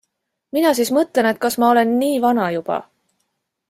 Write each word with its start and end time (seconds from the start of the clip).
Mina 0.57 0.71
siis 0.79 0.91
mõtlen, 0.97 1.29
et 1.33 1.41
kas 1.45 1.59
ma 1.65 1.69
olen 1.77 1.95
nii 2.03 2.19
vana 2.27 2.51
juba? 2.59 2.83